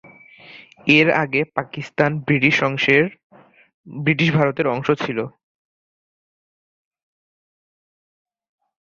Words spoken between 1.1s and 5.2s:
আগে পাকিস্তান ব্রিটিশ ভারতের অংশ ছিল।